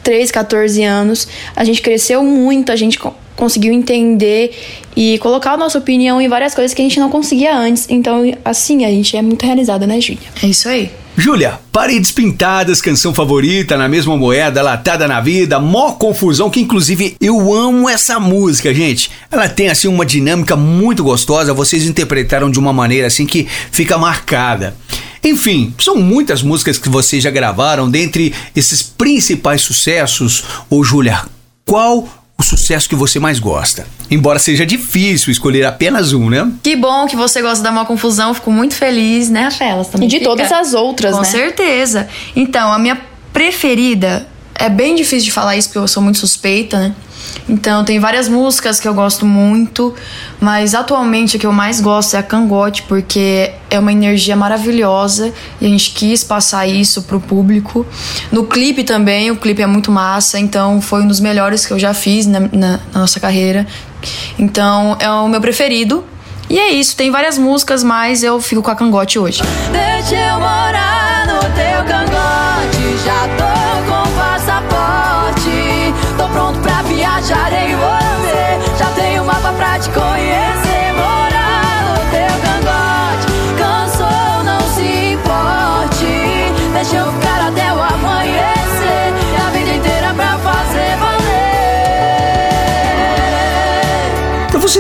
13, 0.04 0.32
14 0.34 0.84
anos. 0.84 1.28
A 1.56 1.64
gente 1.64 1.82
cresceu 1.82 2.24
muito, 2.24 2.72
a 2.72 2.76
gente 2.76 3.00
co- 3.00 3.14
conseguiu 3.36 3.74
entender 3.74 4.56
e 4.96 5.18
colocar 5.20 5.54
a 5.54 5.58
nossa 5.58 5.78
opinião 5.78 6.22
em 6.22 6.28
várias 6.28 6.54
coisas 6.54 6.74
que 6.74 6.82
a 6.82 6.86
gente 6.86 7.00
não 7.00 7.10
conseguia 7.10 7.56
antes. 7.58 7.88
Então, 7.90 8.22
assim, 8.44 8.86
a 8.86 8.90
gente 8.90 9.18
é 9.18 9.22
muito 9.22 9.46
realizada, 9.46 9.88
né, 9.88 10.00
Júlia? 10.00 10.22
É 10.44 10.48
isso 10.48 10.70
aí. 10.70 10.92
Júlia, 11.18 11.60
Paredes 11.72 12.12
Pintadas, 12.12 12.82
canção 12.82 13.14
favorita, 13.14 13.78
na 13.78 13.88
mesma 13.88 14.18
moeda, 14.18 14.62
latada 14.62 15.08
na 15.08 15.22
vida, 15.22 15.60
mó 15.62 15.94
confusão, 15.94 16.50
que 16.50 16.60
inclusive 16.60 17.16
eu 17.22 17.54
amo 17.54 17.88
essa 17.88 18.20
música, 18.20 18.74
gente. 18.74 19.10
Ela 19.32 19.48
tem 19.48 19.70
assim 19.70 19.88
uma 19.88 20.06
dinâmica 20.06 20.58
muito 20.58 21.04
gostosa, 21.04 21.54
vocês 21.54 21.86
interpretaram 21.86 22.52
de 22.52 22.60
uma 22.60 22.74
maneira 22.74 23.08
assim 23.08 23.26
que 23.26 23.48
fica 23.72 23.98
marcada. 23.98 24.76
Enfim, 25.24 25.74
são 25.80 25.96
muitas 25.96 26.44
músicas 26.44 26.78
que 26.78 26.90
vocês 26.90 27.24
já 27.24 27.32
gravaram, 27.32 27.90
dentre 27.90 28.34
esses 28.54 28.84
principais 28.84 29.62
sucessos. 29.62 30.44
Ô 30.70 30.84
Júlia, 30.84 31.24
qual 31.66 32.08
o 32.38 32.44
sucesso 32.44 32.88
que 32.90 32.96
você 32.96 33.20
mais 33.20 33.40
gosta. 33.40 33.88
Embora 34.12 34.38
seja 34.40 34.66
difícil 34.66 35.32
escolher 35.32 35.66
apenas 35.66 36.14
um, 36.14 36.30
né? 36.30 36.52
Que 36.62 36.76
bom 36.76 37.08
que 37.08 37.16
você 37.16 37.42
gosta 37.42 37.64
da 37.64 37.72
uma 37.72 37.86
confusão, 37.86 38.34
fico 38.34 38.52
muito 38.52 38.76
feliz, 38.76 39.30
né, 39.30 39.44
Rafaela? 39.46 39.86
E 40.02 40.08
de 40.08 40.18
fica. 40.18 40.26
todas 40.30 40.52
as 40.52 40.74
outras, 40.74 41.14
Com 41.14 41.22
né? 41.22 41.26
Com 41.26 41.32
certeza. 41.32 42.08
Então, 42.36 42.72
a 42.72 42.78
minha 42.78 43.00
preferida, 43.32 44.28
é 44.54 44.70
bem 44.70 44.96
difícil 44.96 45.26
de 45.26 45.32
falar 45.32 45.58
isso 45.58 45.70
porque 45.70 45.80
eu 45.80 45.88
sou 45.88 46.02
muito 46.02 46.20
suspeita, 46.20 46.80
né? 46.80 46.96
Então 47.48 47.84
tem 47.84 48.00
várias 48.00 48.28
músicas 48.28 48.80
que 48.80 48.88
eu 48.88 48.94
gosto 48.94 49.26
muito, 49.26 49.94
mas 50.40 50.74
atualmente 50.74 51.38
a 51.38 51.40
que 51.40 51.46
eu 51.46 51.52
mais 51.52 51.80
gosto 51.80 52.16
é 52.16 52.20
a 52.20 52.24
Cangote, 52.24 52.84
porque 52.84 53.52
é 53.70 53.78
uma 53.78 53.92
energia 53.92 54.36
maravilhosa 54.36 55.32
e 55.62 55.66
a 55.66 55.70
gente 55.70 55.92
quis 55.92 56.24
passar 56.24 56.66
isso 56.66 57.04
pro 57.04 57.20
público. 57.20 57.86
No 58.32 58.46
clipe 58.46 58.84
também, 58.84 59.30
o 59.30 59.36
clipe 59.36 59.62
é 59.62 59.68
muito 59.68 59.92
massa, 59.92 60.40
então 60.40 60.82
foi 60.82 61.04
um 61.04 61.08
dos 61.08 61.20
melhores 61.20 61.66
que 61.66 61.74
eu 61.74 61.80
já 61.80 61.94
fiz 61.94 62.26
na, 62.26 62.40
na, 62.40 62.50
na 62.52 63.00
nossa 63.02 63.20
carreira. 63.20 63.68
Então 64.40 64.98
é 65.00 65.10
o 65.10 65.28
meu 65.28 65.42
preferido. 65.42 66.04
E 66.50 66.60
é 66.60 66.70
isso, 66.72 66.96
tem 66.96 67.10
várias 67.10 67.38
músicas, 67.38 67.84
mas 67.84 68.24
eu 68.24 68.40
fico 68.40 68.62
com 68.62 68.70
a 68.70 68.76
Cangote 68.76 69.18
hoje. 69.18 69.42
Deixa 69.72 70.16
eu 70.16 70.40
morar 70.40 71.26
no 71.26 71.40
teu 71.40 71.84
cangote, 71.88 72.45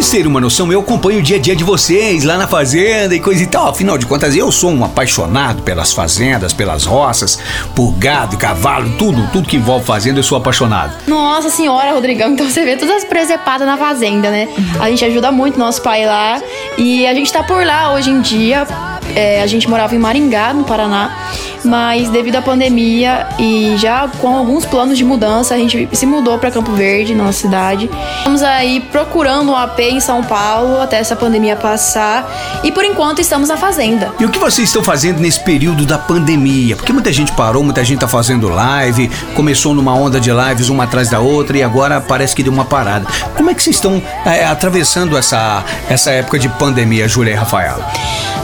vocês 0.05 0.11
terem 0.11 0.27
uma 0.27 0.39
noção, 0.39 0.71
eu 0.71 0.81
acompanho 0.81 1.19
o 1.19 1.21
dia 1.21 1.37
a 1.37 1.39
dia 1.39 1.55
de 1.55 1.63
vocês 1.63 2.23
lá 2.23 2.37
na 2.37 2.47
fazenda 2.47 3.15
e 3.15 3.19
coisa 3.19 3.41
e 3.41 3.47
tal. 3.47 3.69
Afinal 3.69 3.97
de 3.97 4.05
contas, 4.05 4.35
eu 4.35 4.51
sou 4.51 4.69
um 4.69 4.85
apaixonado 4.85 5.63
pelas 5.63 5.93
fazendas, 5.93 6.53
pelas 6.53 6.85
roças, 6.85 7.39
por 7.73 7.91
gado 7.93 8.37
cavalo, 8.37 8.87
tudo, 8.99 9.27
tudo 9.33 9.47
que 9.47 9.57
envolve 9.57 9.83
fazenda, 9.83 10.19
eu 10.19 10.23
sou 10.23 10.37
apaixonado. 10.37 10.93
Nossa 11.07 11.49
senhora, 11.49 11.91
Rodrigão, 11.91 12.33
então 12.33 12.47
você 12.47 12.63
vê 12.63 12.77
todas 12.77 12.97
as 12.97 13.03
presepadas 13.03 13.65
na 13.65 13.77
fazenda, 13.77 14.29
né? 14.29 14.47
A 14.79 14.89
gente 14.89 15.03
ajuda 15.03 15.31
muito 15.31 15.57
nosso 15.57 15.81
pai 15.81 16.05
lá 16.05 16.39
e 16.77 17.07
a 17.07 17.13
gente 17.15 17.33
tá 17.33 17.41
por 17.41 17.65
lá 17.65 17.93
hoje 17.93 18.11
em 18.11 18.21
dia. 18.21 18.67
É, 19.15 19.41
a 19.41 19.47
gente 19.47 19.67
morava 19.67 19.95
em 19.95 19.99
Maringá, 19.99 20.53
no 20.53 20.65
Paraná, 20.65 21.24
mas 21.63 22.09
devido 22.09 22.35
à 22.35 22.41
pandemia 22.41 23.27
e 23.39 23.75
já 23.77 24.07
com 24.19 24.35
alguns 24.35 24.65
planos 24.65 24.97
de 24.97 25.03
mudança, 25.03 25.53
a 25.55 25.57
gente 25.57 25.89
se 25.93 26.05
mudou 26.05 26.37
para 26.37 26.51
Campo 26.51 26.71
Verde, 26.71 27.15
nossa 27.15 27.39
cidade. 27.39 27.89
Estamos 28.17 28.43
aí 28.43 28.79
procurando 28.91 29.51
um 29.51 29.55
AP 29.55 29.79
em 29.79 29.99
São 29.99 30.23
Paulo 30.23 30.81
até 30.81 30.97
essa 30.97 31.15
pandemia 31.15 31.55
passar 31.55 32.61
e 32.63 32.71
por 32.71 32.83
enquanto 32.83 33.19
estamos 33.19 33.49
na 33.49 33.57
fazenda. 33.57 34.13
E 34.19 34.25
o 34.25 34.29
que 34.29 34.39
vocês 34.39 34.69
estão 34.69 34.83
fazendo 34.83 35.19
nesse 35.19 35.39
período 35.43 35.85
da 35.85 35.97
pandemia? 35.97 36.75
Porque 36.75 36.93
muita 36.93 37.11
gente 37.11 37.31
parou, 37.31 37.63
muita 37.63 37.83
gente 37.83 37.99
tá 37.99 38.07
fazendo 38.07 38.47
live, 38.49 39.09
começou 39.33 39.73
numa 39.73 39.93
onda 39.93 40.19
de 40.19 40.31
lives 40.31 40.69
uma 40.69 40.83
atrás 40.83 41.09
da 41.09 41.19
outra 41.19 41.57
e 41.57 41.63
agora 41.63 41.99
parece 41.99 42.35
que 42.35 42.43
deu 42.43 42.53
uma 42.53 42.65
parada. 42.65 43.05
Como 43.35 43.49
é 43.49 43.53
que 43.53 43.63
vocês 43.63 43.75
estão 43.75 44.01
é, 44.25 44.45
atravessando 44.45 45.17
essa, 45.17 45.63
essa 45.89 46.11
época 46.11 46.39
de 46.39 46.49
pandemia, 46.49 47.07
Júlia 47.07 47.31
e 47.31 47.35
Rafaela? 47.35 47.85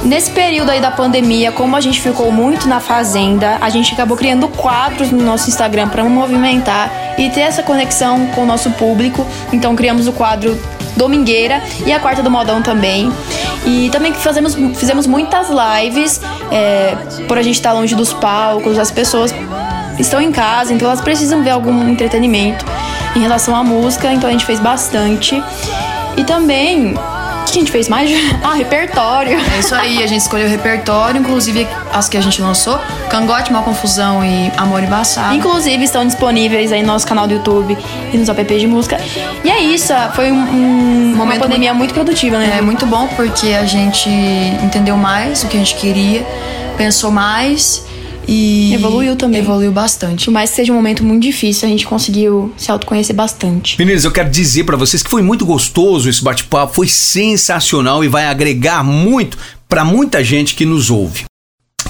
Nesse 0.03 0.31
período 0.31 0.71
aí 0.71 0.81
da 0.81 0.89
pandemia, 0.89 1.51
como 1.51 1.75
a 1.75 1.81
gente 1.81 2.01
ficou 2.01 2.31
muito 2.31 2.67
na 2.67 2.79
fazenda, 2.81 3.57
a 3.61 3.69
gente 3.69 3.93
acabou 3.93 4.17
criando 4.17 4.47
quadros 4.49 5.11
no 5.11 5.23
nosso 5.23 5.49
Instagram 5.49 5.87
para 5.87 6.03
movimentar 6.03 6.91
e 7.17 7.29
ter 7.29 7.41
essa 7.41 7.63
conexão 7.63 8.27
com 8.27 8.41
o 8.41 8.45
nosso 8.45 8.69
público. 8.71 9.25
Então 9.53 9.75
criamos 9.75 10.07
o 10.07 10.11
quadro 10.11 10.59
Domingueira 10.95 11.61
e 11.85 11.93
a 11.93 11.99
Quarta 11.99 12.21
do 12.21 12.29
Modão 12.29 12.61
também. 12.61 13.11
E 13.65 13.89
também 13.91 14.13
fazemos, 14.13 14.55
fizemos 14.75 15.07
muitas 15.07 15.47
lives, 15.49 16.19
é, 16.51 16.95
por 17.27 17.37
a 17.37 17.41
gente 17.41 17.55
estar 17.55 17.73
longe 17.73 17.95
dos 17.95 18.11
palcos, 18.13 18.77
as 18.77 18.91
pessoas 18.91 19.33
estão 19.99 20.21
em 20.21 20.31
casa, 20.31 20.73
então 20.73 20.87
elas 20.87 21.01
precisam 21.01 21.43
ver 21.43 21.51
algum 21.51 21.87
entretenimento 21.87 22.65
em 23.15 23.19
relação 23.19 23.55
à 23.55 23.63
música, 23.63 24.11
então 24.11 24.27
a 24.27 24.31
gente 24.31 24.45
fez 24.45 24.59
bastante. 24.59 25.41
E 26.17 26.23
também 26.23 26.95
que 27.45 27.51
a 27.51 27.61
gente 27.61 27.71
fez 27.71 27.87
mais? 27.87 28.11
Ah, 28.43 28.55
repertório. 28.55 29.37
É 29.37 29.59
isso 29.59 29.75
aí, 29.75 30.03
a 30.03 30.07
gente 30.07 30.21
escolheu 30.21 30.47
o 30.47 30.49
repertório, 30.49 31.19
inclusive 31.19 31.67
as 31.93 32.09
que 32.09 32.17
a 32.17 32.21
gente 32.21 32.41
lançou: 32.41 32.79
Cangote, 33.09 33.51
Mal 33.51 33.63
Confusão 33.63 34.25
e 34.25 34.51
Amor 34.57 34.83
Embaçado. 34.83 35.35
Inclusive 35.35 35.83
estão 35.83 36.05
disponíveis 36.05 36.71
aí 36.71 36.81
no 36.81 36.87
nosso 36.87 37.05
canal 37.05 37.27
do 37.27 37.33
YouTube 37.33 37.77
e 38.11 38.17
nos 38.17 38.27
apps 38.29 38.59
de 38.59 38.67
música. 38.67 38.99
E 39.43 39.49
é 39.49 39.59
isso, 39.59 39.93
foi 40.15 40.31
um, 40.31 40.39
um 40.39 41.13
uma 41.13 41.35
pandemia 41.35 41.73
muito, 41.73 41.91
muito 41.91 41.93
produtiva, 41.93 42.37
né? 42.39 42.57
É 42.57 42.61
muito 42.61 42.85
bom 42.85 43.07
porque 43.15 43.49
a 43.49 43.65
gente 43.65 44.09
entendeu 44.63 44.97
mais 44.97 45.43
o 45.43 45.47
que 45.47 45.55
a 45.55 45.59
gente 45.59 45.75
queria, 45.75 46.25
pensou 46.77 47.11
mais 47.11 47.85
e 48.31 48.73
evoluiu 48.73 49.15
também. 49.15 49.41
Evoluiu 49.41 49.71
bastante. 49.71 50.25
Por 50.25 50.31
mais 50.31 50.49
que 50.49 50.55
seja 50.55 50.71
um 50.71 50.75
momento 50.75 51.03
muito 51.03 51.21
difícil, 51.21 51.67
a 51.67 51.71
gente 51.71 51.85
conseguiu 51.85 52.53
se 52.55 52.71
autoconhecer 52.71 53.15
bastante. 53.15 53.77
Meninas, 53.77 54.05
eu 54.05 54.11
quero 54.11 54.29
dizer 54.29 54.63
para 54.63 54.77
vocês 54.77 55.03
que 55.03 55.09
foi 55.09 55.21
muito 55.21 55.45
gostoso 55.45 56.09
esse 56.09 56.23
bate-papo, 56.23 56.73
foi 56.73 56.87
sensacional 56.87 58.03
e 58.03 58.07
vai 58.07 58.25
agregar 58.25 58.83
muito 58.83 59.37
para 59.67 59.83
muita 59.83 60.23
gente 60.23 60.55
que 60.55 60.65
nos 60.65 60.89
ouve. 60.89 61.30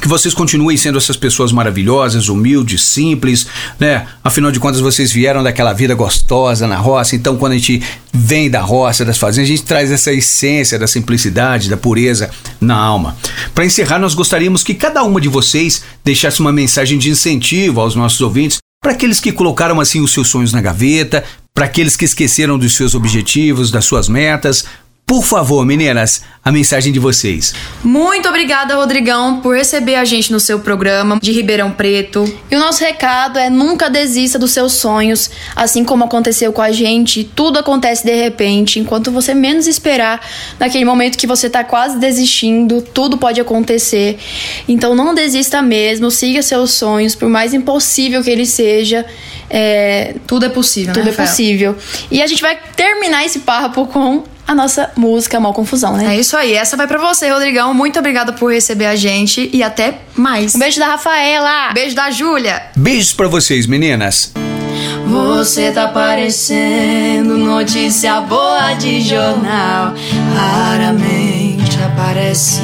Que 0.01 0.08
vocês 0.08 0.34
continuem 0.34 0.75
sendo 0.75 0.98
essas 0.98 1.15
pessoas 1.15 1.51
maravilhosas, 1.51 2.27
humildes, 2.27 2.81
simples, 2.81 3.46
né? 3.79 4.08
Afinal 4.24 4.51
de 4.51 4.60
contas, 4.60 4.79
vocês 4.79 5.12
vieram 5.12 5.43
daquela 5.43 5.74
vida 5.74 5.93
gostosa 5.93 6.65
na 6.65 6.77
roça. 6.77 7.15
Então, 7.15 7.38
quando 7.38 7.51
a 7.53 7.58
gente 7.58 7.84
vem 8.12 8.50
da 8.50 8.62
roça, 8.62 9.05
das 9.05 9.20
fazendas, 9.20 9.48
a 9.48 9.53
gente 9.53 9.63
traz 9.63 9.91
essa 9.91 10.12
essência 10.12 10.79
da 10.79 10.88
simplicidade, 10.88 11.70
da 11.70 11.77
pureza 11.77 12.31
na 12.60 12.75
alma. 12.75 13.15
Para 13.53 13.63
encerrar, 13.63 14.00
nós 14.00 14.15
gostaríamos 14.15 14.63
que 14.63 14.74
cada 14.74 15.03
uma 15.03 15.22
de 15.22 15.29
vocês 15.29 15.84
deixasse 16.03 16.39
uma 16.39 16.51
mensagem 16.51 16.98
de 16.98 17.12
incentivo 17.12 17.79
aos 17.79 17.96
nossos 17.96 18.20
ouvintes, 18.22 18.58
para 18.81 18.93
aqueles 18.93 19.20
que 19.20 19.31
colocaram 19.31 19.79
assim 19.79 20.01
os 20.01 20.12
seus 20.12 20.27
sonhos 20.27 20.51
na 20.51 20.60
gaveta, 20.60 21.24
para 21.53 21.65
aqueles 21.65 21.96
que 21.96 22.05
esqueceram 22.05 22.58
dos 22.58 22.75
seus 22.75 22.96
objetivos, 22.96 23.70
das 23.70 23.86
suas 23.86 24.10
metas, 24.10 24.65
por 25.12 25.25
favor, 25.25 25.65
meninas, 25.65 26.24
a 26.41 26.50
mensagem 26.53 26.94
de 26.94 26.98
vocês. 26.98 27.53
Muito 27.84 28.30
obrigada, 28.30 28.75
Rodrigão, 28.75 29.41
por 29.41 29.58
receber 29.58 29.96
a 29.96 30.06
gente 30.06 30.32
no 30.32 30.39
seu 30.39 30.62
programa 30.62 31.20
de 31.22 31.34
Ribeirão 31.34 31.70
Preto. 31.70 32.24
E 32.50 32.56
o 32.56 32.60
nosso 32.60 32.82
recado 32.82 33.38
é 33.38 33.50
nunca 33.50 33.89
desista 33.89 34.39
dos 34.39 34.51
seus 34.51 34.72
sonhos, 34.72 35.30
assim 35.53 35.84
como 35.84 36.06
aconteceu 36.06 36.53
com 36.53 36.62
a 36.62 36.72
gente, 36.72 37.25
tudo 37.25 37.60
acontece 37.60 38.06
de 38.06 38.15
repente, 38.15 38.80
enquanto 38.80 39.12
você 39.12 39.34
menos 39.34 39.68
esperar, 39.68 40.25
naquele 40.58 40.86
momento 40.86 41.18
que 41.18 41.27
você 41.27 41.50
tá 41.50 41.62
quase 41.62 42.00
desistindo, 42.00 42.82
tudo 42.82 43.18
pode 43.18 43.41
acontecer. 43.41 44.18
Então 44.65 44.96
não 44.96 45.13
desista 45.13 45.62
mesmo, 45.62 46.10
siga 46.10 46.41
seus 46.41 46.72
sonhos, 46.72 47.15
por 47.15 47.27
mais 47.27 47.53
impossível 47.53 48.24
que 48.24 48.30
ele 48.30 48.46
seja. 48.46 49.06
É, 49.50 50.15
tudo 50.25 50.46
é 50.46 50.50
possível, 50.50 50.94
tudo 50.94 51.03
né, 51.03 51.12
é 51.12 51.13
possível. 51.13 51.75
E 52.10 52.22
a 52.22 52.27
gente 52.27 52.41
vai 52.41 52.58
terminar 52.77 53.25
esse 53.25 53.39
papo 53.39 53.86
com 53.88 54.24
a 54.48 54.55
nossa 54.55 54.91
música 54.95 55.39
Mal 55.39 55.53
Confusão, 55.53 55.95
né? 55.95 56.15
É 56.15 56.19
isso 56.19 56.36
aí. 56.36 56.53
Essa 56.53 56.75
vai 56.75 56.88
para 56.88 57.00
você, 57.00 57.29
Rodrigão. 57.29 57.74
Muito 57.74 58.00
obrigada 58.00 58.33
por 58.33 58.51
receber 58.51 58.86
a 58.86 58.95
gente 58.95 59.50
e 59.53 59.63
até 59.63 60.00
mais. 60.15 60.55
Um 60.55 60.60
beijo 60.60 60.79
da 60.79 60.88
Rafaela. 60.88 61.71
Beijo 61.74 61.95
da 61.95 62.12
Júlia. 62.12 62.63
Beijos 62.75 63.13
para 63.13 63.27
vocês, 63.27 63.65
meninas. 63.65 64.33
Você 65.07 65.71
tá 65.71 65.88
parecendo 65.88 67.38
notícia 67.38 68.21
boa 68.21 68.74
de 68.74 69.01
jornal. 69.01 69.93
Raramente 70.36 71.77
aparece. 71.83 72.62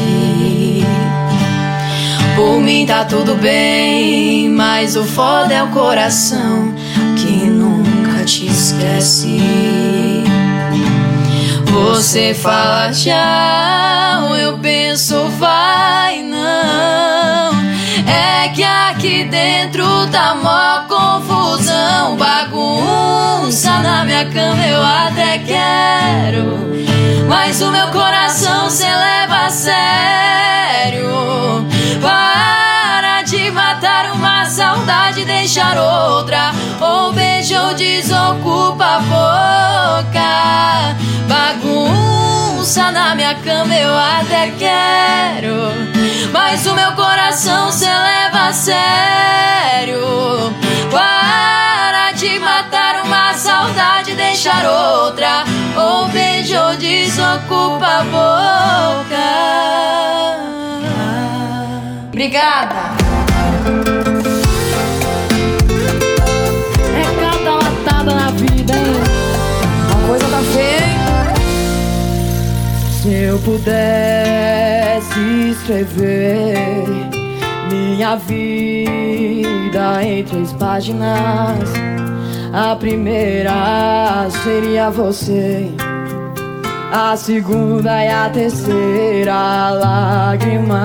Por 2.36 2.62
mim 2.62 2.86
tá 2.86 3.04
tudo 3.04 3.36
bem, 3.36 4.48
mas 4.50 4.96
o 4.96 5.04
foda 5.04 5.54
é 5.54 5.64
o 5.64 5.70
coração 5.70 6.74
que 7.18 7.48
nunca 7.48 8.24
te 8.24 8.46
esquece. 8.46 9.77
Você 11.78 12.34
fala 12.34 12.92
tchau, 12.92 14.36
eu 14.36 14.58
penso 14.58 15.30
vai 15.38 16.24
não. 16.24 17.52
É 18.12 18.50
que 18.50 18.64
aqui 18.64 19.24
dentro 19.26 19.86
tá 20.12 20.34
mó 20.34 20.88
confusão, 20.88 22.18
bagunça 22.18 23.78
na 23.84 24.04
minha 24.06 24.26
cama 24.26 24.66
eu 24.66 24.82
até 24.84 25.38
quero, 25.38 26.58
mas 27.30 27.62
o 27.62 27.70
meu 27.70 27.90
coração 27.90 28.72
cê 28.72 28.88
leva 28.88 29.46
a 29.46 29.50
sério. 29.52 31.08
Para 35.08 35.12
de 35.12 35.26
deixar 35.26 35.78
outra. 35.78 36.52
Ou 36.82 37.14
beijo 37.14 37.58
ou 37.58 37.74
desocupa 37.74 38.86
a 38.86 39.00
boca. 39.00 40.96
Bagunça 41.28 42.92
na 42.92 43.16
minha 43.16 43.36
cama 43.36 43.74
eu 43.74 43.98
até 43.98 44.52
quero. 44.58 45.72
Mas 46.32 46.66
o 46.66 46.74
meu 46.74 46.92
coração 46.94 47.72
cê 47.72 47.86
leva 47.86 48.48
a 48.48 48.54
sério. 48.54 50.02
Para 50.92 52.12
de 52.12 52.38
matar 52.40 53.06
uma 53.06 53.34
saudade, 53.34 54.14
deixar 54.14 54.66
outra. 54.66 55.46
Ou 55.76 56.08
beijo 56.10 56.58
ou 56.58 56.76
desocupa 56.76 57.86
a 57.86 58.04
boca. 58.04 59.28
Obrigada. 62.10 63.07
É 66.94 67.04
cada 67.20 67.56
latada 67.56 68.14
na 68.16 68.30
vida, 68.32 68.74
hein? 68.74 69.02
A 69.92 69.96
coisa 70.08 70.26
tá 70.28 70.42
feia. 70.54 71.08
Se 73.02 73.14
eu 73.14 73.40
pudesse 73.40 75.20
escrever 75.52 76.86
minha 77.72 78.16
vida 78.16 80.04
em 80.04 80.24
três 80.24 80.54
páginas, 80.54 81.70
a 82.54 82.76
primeira 82.76 84.28
seria 84.44 84.90
você. 84.90 85.70
A 86.92 87.16
segunda 87.18 88.04
e 88.04 88.10
a 88.10 88.30
terceira 88.30 89.72
lágrimas 89.72 90.78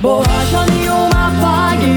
Borracha 0.00 0.64
nenhuma 0.70 1.28
apague 1.28 1.96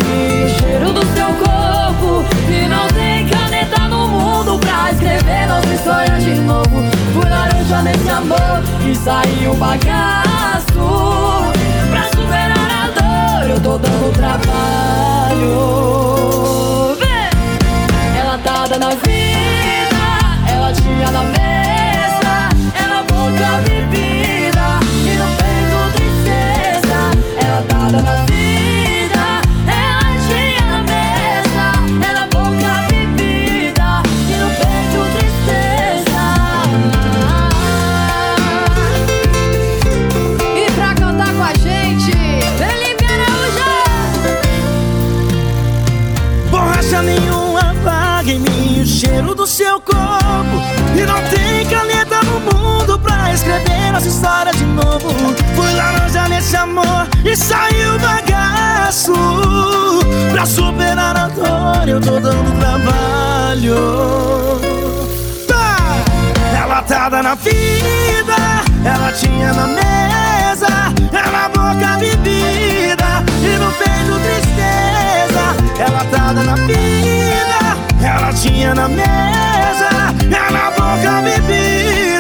cheiro 0.58 0.92
do 0.92 1.06
seu 1.14 1.28
corpo. 1.28 2.26
E 2.50 2.68
não 2.68 2.88
tem 2.88 3.28
caneta 3.28 3.88
no 3.88 4.08
mundo 4.08 4.58
pra 4.58 4.92
escrever 4.92 5.48
nossa 5.48 5.68
história 5.68 6.18
de 6.20 6.34
novo. 6.42 6.82
Fui 7.14 7.30
laranja 7.30 7.84
nesse 7.84 8.10
amor 8.10 8.64
e 8.90 8.96
saiu 8.96 9.54
bagaço. 9.56 10.64
Pra 11.92 12.04
superar 12.16 12.72
a 12.72 12.90
dor 12.90 13.50
eu 13.52 13.60
tô 13.62 13.78
dando 13.78 14.12
trabalho! 14.14 15.52
Ela 18.20 18.38
tá 18.40 18.66
dando 18.68 18.86
a 18.86 18.90
vida, 18.90 20.52
ela 20.52 20.74
tinha 20.74 21.12
na 21.12 21.24
mesa. 21.24 22.50
Ela 22.76 23.04
boca 23.04 23.62
bebida 23.64 24.11
Ela 27.62 27.68
tá 27.70 27.90
dando 27.90 28.08
a 28.08 28.71
e 57.32 57.36
saiu 57.36 57.98
bagaço 58.00 59.14
Pra 60.32 60.46
superar 60.46 61.16
a 61.16 61.28
dor 61.30 61.88
eu 61.88 62.02
tô 62.02 62.20
dando 62.20 62.60
trabalho 62.60 63.76
Tá! 65.48 65.78
Ela 66.62 66.82
tá 66.84 67.10
na 67.24 67.36
vida, 67.36 68.36
ela 68.84 69.12
tinha 69.14 69.54
na 69.54 69.68
mesa, 69.68 70.94
ela 71.12 71.50
boca 71.50 71.98
bebida 72.00 73.24
e 73.44 73.58
no 73.58 73.72
peito 73.74 74.20
tristeza. 74.24 75.56
Ela 75.80 76.06
tá 76.06 76.34
na 76.34 76.56
vida, 76.56 77.78
ela 78.02 78.34
tinha 78.34 78.74
na 78.74 78.88
mesa, 78.88 79.90
ela 80.32 80.72
boca 80.72 81.22
bebida 81.22 82.11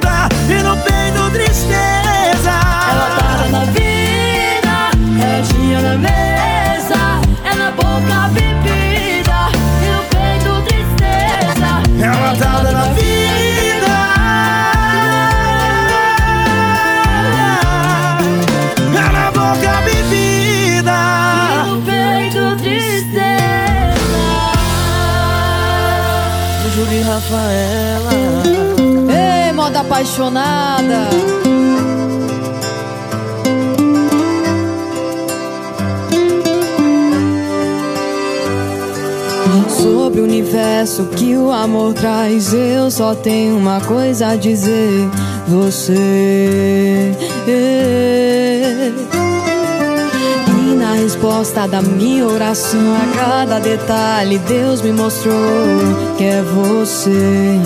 amor 41.61 41.93
traz, 41.93 42.53
eu 42.53 42.89
só 42.89 43.13
tenho 43.13 43.55
uma 43.57 43.79
coisa 43.81 44.29
a 44.29 44.35
dizer: 44.35 45.07
você. 45.47 47.11
E 47.47 48.81
na 50.75 50.93
resposta 50.93 51.67
da 51.67 51.81
minha 51.81 52.25
oração, 52.25 52.95
a 52.95 53.15
cada 53.15 53.59
detalhe, 53.59 54.39
Deus 54.39 54.81
me 54.81 54.91
mostrou 54.91 55.35
que 56.17 56.23
é 56.23 56.41
você. 56.41 57.59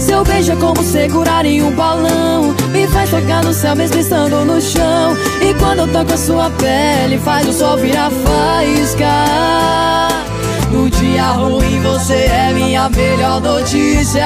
Seu 0.00 0.24
beijo 0.24 0.52
é 0.52 0.56
como 0.56 0.82
segurar 0.82 1.44
em 1.46 1.62
um 1.62 1.70
balão 1.70 2.52
Me 2.72 2.88
faz 2.88 3.10
tocar 3.10 3.44
no 3.44 3.54
céu 3.54 3.76
mesmo 3.76 4.00
estando 4.00 4.44
no 4.44 4.60
chão 4.60 5.16
E 5.40 5.54
quando 5.54 5.80
eu 5.80 5.88
toco 5.88 6.12
a 6.12 6.16
sua 6.16 6.50
pele 6.50 7.18
Faz 7.18 7.48
o 7.48 7.52
sol 7.52 7.76
virar 7.76 8.10
faísca 8.10 9.06
No 10.72 10.88
dia 10.88 11.32
ruim 11.32 11.82
você 11.82 12.14
é 12.14 12.52
minha 12.54 12.88
melhor 12.88 13.42
notícia. 13.42 14.24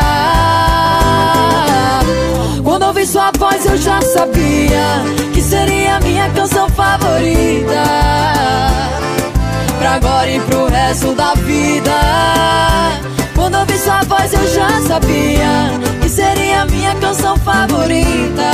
Quando 2.63 2.85
ouvi 2.85 3.05
sua 3.05 3.33
voz 3.37 3.67
eu 3.67 3.77
já 3.77 4.01
sabia 4.01 5.03
Que 5.35 5.43
seria 5.43 5.99
minha 6.01 6.31
canção 6.31 6.69
favorita. 6.69 7.83
Pra 9.79 9.95
agora 9.95 10.31
e 10.31 10.41
pro 10.41 10.67
resto 10.67 11.15
da 11.15 11.35
vida. 11.35 11.91
Quando 13.35 13.59
ouvi 13.59 13.77
sua 13.77 14.03
voz 14.05 14.33
eu 14.33 14.47
já 14.55 14.69
sabia 14.87 15.73
Que 16.01 16.09
seria 16.09 16.65
minha 16.67 16.95
canção 16.95 17.37
favorita. 17.39 18.53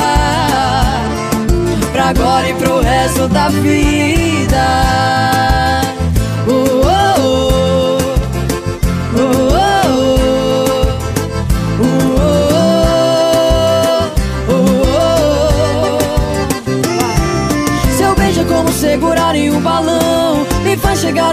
Pra 1.93 2.09
agora 2.09 2.49
e 2.49 2.55
pro 2.55 2.81
resto 2.81 3.29
da 3.29 3.51
vida 3.51 5.52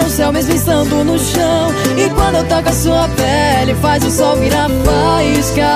ao 0.10 0.15
céu 0.15 0.34
mesmo 0.34 0.56
estando 0.56 1.04
no 1.04 1.19
chão. 1.19 1.72
E 1.95 2.10
quando 2.10 2.36
eu 2.36 2.43
toco 2.45 2.67
a 2.67 2.74
sua 2.74 3.08
pele 3.10 3.76
Faz 3.76 4.04
o 4.04 4.10
sol 4.10 4.36
virar 4.38 4.67
faísca. 4.84 5.67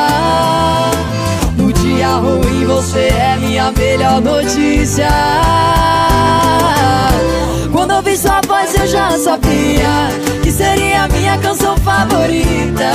No 1.56 1.72
dia 1.72 2.16
ruim 2.16 2.66
você 2.66 3.10
é 3.10 3.38
minha 3.40 3.72
melhor 3.72 4.22
notícia. 4.22 5.08
Quando 7.72 7.92
eu 7.92 8.02
vi 8.02 8.18
sua 8.18 8.42
voz 8.48 8.74
eu 8.76 8.88
já 8.88 9.18
sabia 9.18 10.10
Que 10.42 10.52
seria 10.52 11.08
minha 11.10 11.38
canção 11.38 11.78
favorita. 11.78 12.92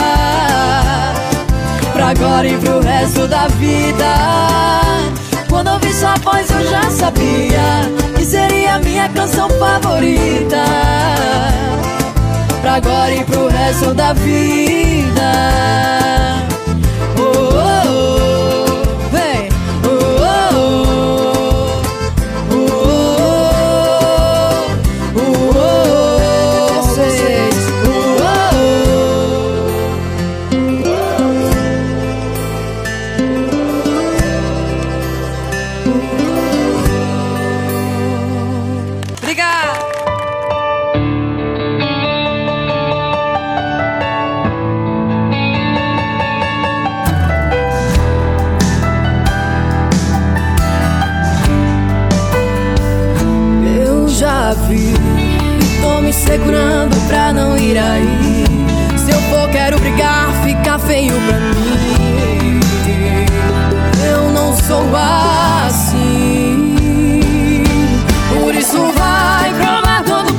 Pra 1.92 2.08
agora 2.08 2.48
e 2.48 2.56
pro 2.58 2.80
resto 2.80 3.28
da 3.28 3.46
vida 3.48 5.17
Quando 5.58 5.70
eu 5.70 5.78
vi 5.80 5.92
sua 5.92 6.14
voz 6.18 6.48
eu 6.52 6.70
já 6.70 6.88
sabia 6.88 7.90
Que 8.16 8.24
seria 8.24 8.78
minha 8.78 9.08
canção 9.08 9.50
favorita. 9.50 10.64
Pra 12.62 12.74
agora 12.74 13.12
e 13.12 13.24
pro 13.24 13.48
resto 13.48 13.92
da 13.92 14.12
vida 14.12 15.32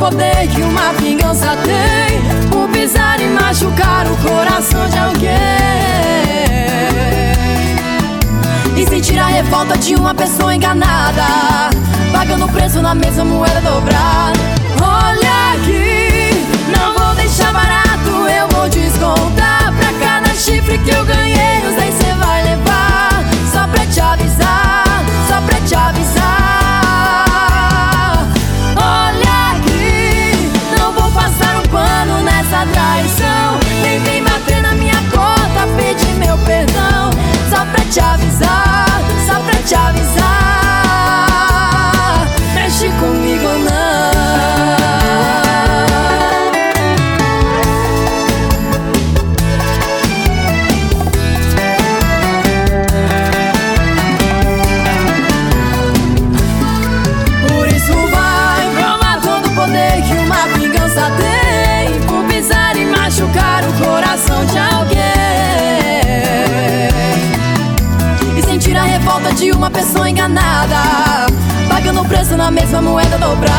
poder 0.10 0.48
que 0.48 0.62
uma 0.62 0.92
vingança 0.94 1.56
tem. 1.64 2.50
Por 2.50 2.68
pisar 2.70 3.22
e 3.22 3.28
machucar 3.28 4.08
o 4.08 4.18
coração 4.18 4.88
de 4.90 4.98
alguém. 4.98 5.30
E 8.76 8.88
sentir 8.88 9.20
a 9.20 9.28
revolta 9.28 9.78
de 9.78 9.96
uma 9.96 10.14
pessoa 10.14 10.56
enganada. 10.56 11.24
Pagando 12.12 12.48
preço 12.50 12.82
na 12.82 12.96
mesma 12.96 13.24
moeda 13.24 13.62
dobrada. 13.62 14.40
Olha 14.82 15.54
aqui, 15.54 16.44
não 16.76 16.94
vou 16.94 17.16
deixar 17.16 17.54
barato. 17.54 18.10
Eu 18.10 18.48
vou 18.50 18.68
descontar 18.70 19.74
pra 19.74 19.94
cada 20.00 20.34
chifre 20.34 20.78
que 20.80 20.90
eu 20.90 21.06
ganhei. 21.06 21.60
Os 21.68 21.76
10 21.76 21.94
cê 21.96 22.14
vai 22.14 22.44
levar. 22.44 23.10
Só 23.52 23.68
pra 23.68 23.86
te 23.86 24.00
avisar, 24.00 25.04
só 25.28 25.42
pra 25.42 25.60
te 25.62 25.76
avisar. 25.76 26.29
te 37.90 38.00
avisar, 38.02 38.86
só 39.26 39.40
pra 39.40 39.60
te 39.64 39.76
avisar. 39.76 40.39
pessoa 69.80 70.10
enganada. 70.10 70.76
Pagando 71.70 72.02
o 72.02 72.06
preço 72.06 72.36
na 72.36 72.52
mesma 72.52 72.82
moeda 72.82 73.18
dobrada. 73.18 73.59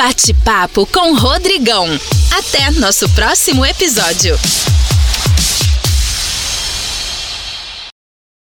Bate-papo 0.00 0.86
com 0.86 1.14
Rodrigão. 1.14 1.86
Até 2.30 2.70
nosso 2.70 3.06
próximo 3.10 3.66
episódio. 3.66 4.34